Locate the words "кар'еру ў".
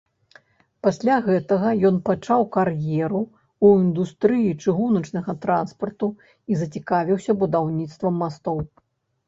2.55-3.83